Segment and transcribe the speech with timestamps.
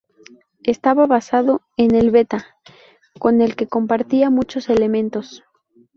[0.63, 2.57] Estaba basado en el Beta,
[3.19, 5.43] con el que compartía muchos elementos.